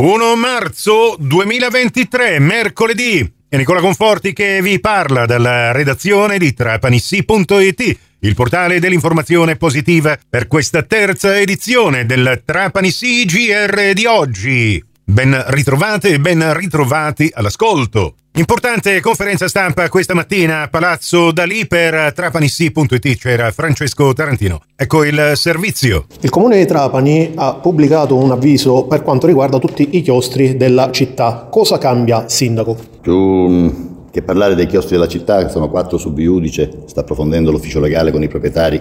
[0.00, 3.30] 1 marzo 2023, mercoledì.
[3.46, 10.46] È Nicola Conforti che vi parla dalla redazione di trapanissi.it, il portale dell'informazione positiva per
[10.46, 14.82] questa terza edizione del Trapanissi GR di oggi.
[15.04, 18.14] Ben ritrovate e ben ritrovati all'ascolto.
[18.34, 24.62] Importante conferenza stampa questa mattina a Palazzo Dalì per Trapanissi.it c'era Francesco Tarantino.
[24.76, 26.06] Ecco il servizio.
[26.20, 30.92] Il comune di Trapani ha pubblicato un avviso per quanto riguarda tutti i chiostri della
[30.92, 31.48] città.
[31.50, 32.76] Cosa cambia, sindaco?
[33.00, 33.68] Più mm,
[34.12, 38.12] che parlare dei chiostri della città, che sono quattro sub iudice, sta approfondendo l'ufficio legale
[38.12, 38.80] con i proprietari,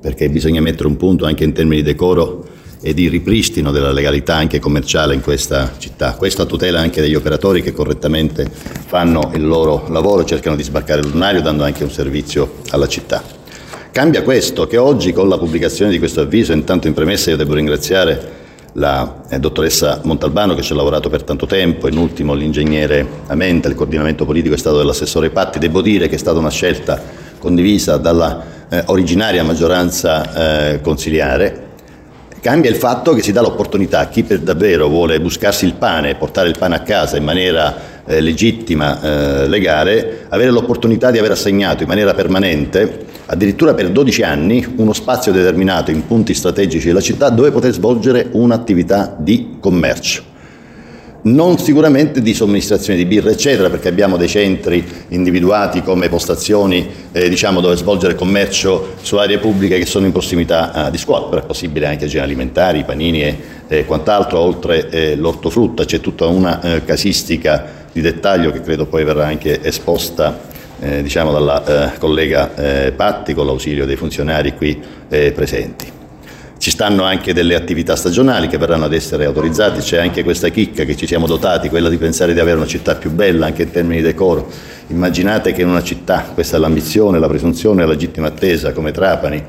[0.00, 2.44] perché bisogna mettere un punto anche in termini di decoro
[2.80, 6.14] e di ripristino della legalità anche commerciale in questa città.
[6.14, 8.48] Questo a tutela anche degli operatori che correttamente
[8.86, 13.22] fanno il loro lavoro, cercano di sbarcare lunario dando anche un servizio alla città.
[13.90, 17.54] Cambia questo che oggi con la pubblicazione di questo avviso, intanto in premessa io devo
[17.54, 23.04] ringraziare la eh, dottoressa Montalbano che ci ha lavorato per tanto tempo, in ultimo l'ingegnere
[23.26, 27.02] Amenta, il coordinamento politico è stato dell'assessore Patti, devo dire che è stata una scelta
[27.38, 31.67] condivisa dalla eh, originaria maggioranza eh, consiliare
[32.40, 36.14] Cambia il fatto che si dà l'opportunità a chi per davvero vuole buscarsi il pane
[36.14, 41.32] portare il pane a casa in maniera eh, legittima, eh, legale, avere l'opportunità di aver
[41.32, 47.00] assegnato in maniera permanente, addirittura per 12 anni, uno spazio determinato in punti strategici della
[47.00, 50.27] città dove poter svolgere un'attività di commercio
[51.22, 57.28] non sicuramente di somministrazione di birra eccetera perché abbiamo dei centri individuati come postazioni eh,
[57.28, 61.42] diciamo, dove svolgere commercio su aree pubbliche che sono in prossimità eh, di scuola, però
[61.42, 66.60] è possibile anche generi alimentari, panini e eh, quant'altro, oltre eh, l'ortofrutta c'è tutta una
[66.60, 70.46] eh, casistica di dettaglio che credo poi verrà anche esposta
[70.80, 75.97] eh, diciamo dalla collega Patti con l'ausilio dei funzionari qui presenti.
[76.58, 80.82] Ci stanno anche delle attività stagionali che verranno ad essere autorizzate, c'è anche questa chicca
[80.82, 83.70] che ci siamo dotati, quella di pensare di avere una città più bella anche in
[83.70, 84.50] termini di decoro.
[84.88, 89.40] Immaginate che in una città, questa è l'ambizione, la presunzione la legittima attesa come Trapani,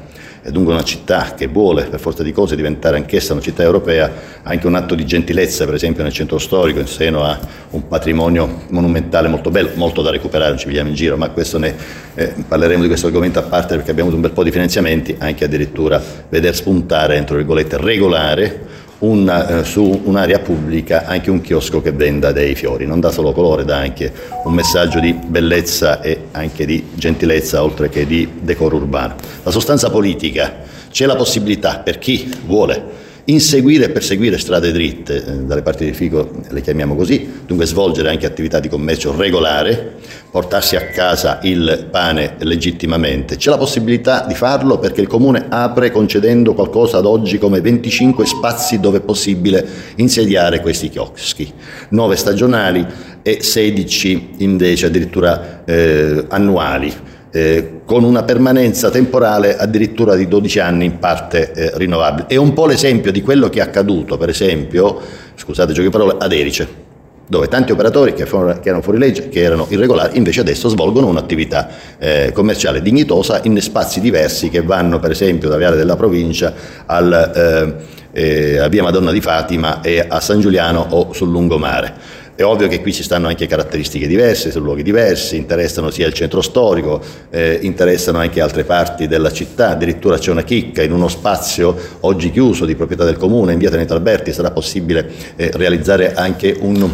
[0.42, 4.12] è dunque una città che vuole per forza di cose diventare anch'essa una città europea,
[4.44, 7.38] anche un atto di gentilezza per esempio nel centro storico in seno a
[7.72, 11.76] un patrimonio monumentale molto bello, molto da recuperare, non ci vediamo in giro, ma ne,
[12.16, 15.16] eh, parleremo di questo argomento a parte perché abbiamo avuto un bel po' di finanziamenti,
[15.18, 18.68] anche addirittura veder spuntare, entro virgolette, regolare
[19.00, 23.32] una, eh, su un'area pubblica anche un chiosco che venda dei fiori, non dà solo
[23.32, 24.12] colore, dà anche
[24.44, 29.16] un messaggio di bellezza e anche di gentilezza oltre che di decoro urbano.
[29.44, 35.32] La sostanza politica, c'è la possibilità per chi vuole inseguire e perseguire strade dritte, eh,
[35.44, 39.98] dalle parti di Fico le chiamiamo così, dunque svolgere anche attività di commercio regolare,
[40.32, 43.38] portarsi a casa il pane legittimamente.
[43.38, 48.26] C'è la possibilità di farlo perché il Comune apre concedendo qualcosa ad oggi come 25
[48.26, 49.66] spazi dove è possibile
[49.96, 51.52] insediare questi chioschi,
[51.90, 52.86] 9 stagionali
[53.22, 60.86] e 16 invece addirittura eh, annuali eh, con una permanenza temporale addirittura di 12 anni
[60.86, 62.28] in parte eh, rinnovabile.
[62.28, 65.00] È un po' l'esempio di quello che è accaduto, per esempio,
[65.36, 66.88] scusate giochi parole, ad Erice,
[67.28, 71.08] dove tanti operatori che, fuori, che, erano fuori legge, che erano irregolari, invece adesso svolgono
[71.08, 71.70] un'attività
[72.00, 76.54] eh, commerciale dignitosa in spazi diversi che vanno per esempio da Viale della Provincia
[76.88, 77.78] al,
[78.14, 81.94] eh, eh, a Via Madonna di Fatima e a San Giuliano o sul lungomare.
[82.40, 86.14] È ovvio che qui ci stanno anche caratteristiche diverse, su luoghi diversi, interessano sia il
[86.14, 91.10] centro storico, eh, interessano anche altre parti della città, addirittura c'è una chicca in uno
[91.10, 96.14] spazio oggi chiuso di proprietà del comune in via Tenente Alberti, sarà possibile eh, realizzare
[96.14, 96.90] anche un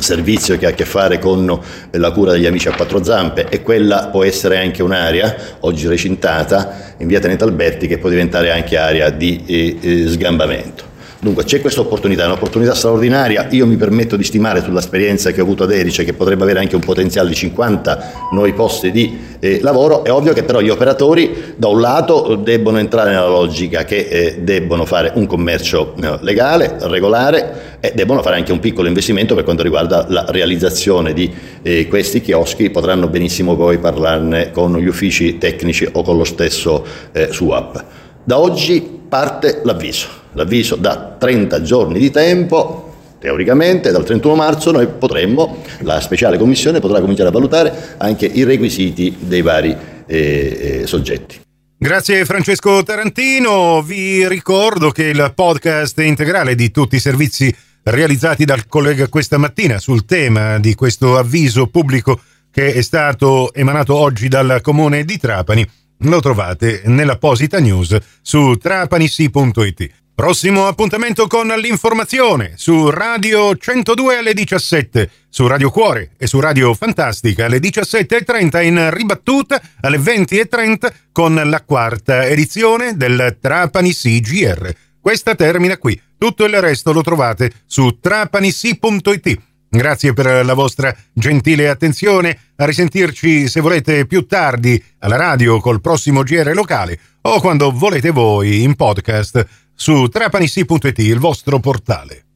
[0.00, 1.60] servizio che ha a che fare con
[1.92, 3.46] la cura degli amici a quattro zampe.
[3.50, 8.50] E quella può essere anche un'area oggi recintata in via Tenente Alberti che può diventare
[8.50, 10.90] anche area di eh, eh sgambamento.
[11.22, 15.44] Dunque c'è questa opportunità, è un'opportunità straordinaria, io mi permetto di stimare sull'esperienza che ho
[15.44, 19.60] avuto ad Erice che potrebbe avere anche un potenziale di 50 nuovi posti di eh,
[19.62, 23.98] lavoro, è ovvio che però gli operatori da un lato debbono entrare nella logica che
[23.98, 29.36] eh, debbono fare un commercio eh, legale, regolare e debbono fare anche un piccolo investimento
[29.36, 31.32] per quanto riguarda la realizzazione di
[31.62, 36.84] eh, questi chioschi, potranno benissimo poi parlarne con gli uffici tecnici o con lo stesso
[37.12, 37.84] eh, SUAP.
[38.24, 40.08] Da oggi parte l'avviso.
[40.32, 46.80] L'avviso da 30 giorni di tempo teoricamente dal 31 marzo noi potremmo, la speciale commissione
[46.80, 49.76] potrà cominciare a valutare anche i requisiti dei vari
[50.06, 51.42] eh, eh, soggetti.
[51.76, 58.66] Grazie Francesco Tarantino, vi ricordo che il podcast integrale di tutti i servizi realizzati dal
[58.66, 62.18] collega questa mattina sul tema di questo avviso pubblico
[62.50, 65.68] che è stato emanato oggi dal comune di Trapani
[66.02, 69.90] lo trovate nell'apposita news su trapanissi.it.
[70.14, 76.74] Prossimo appuntamento con l'informazione su Radio 102 alle 17, su Radio Cuore e su Radio
[76.74, 84.74] Fantastica alle 17.30 in ribattuta alle 20.30 con la quarta edizione del Trapani CGR.
[85.00, 89.51] Questa termina qui, tutto il resto lo trovate su trapanissi.it.
[89.74, 95.80] Grazie per la vostra gentile attenzione, a risentirci se volete più tardi alla radio col
[95.80, 102.31] prossimo GR locale o quando volete voi in podcast su trapanissi.it, il vostro portale.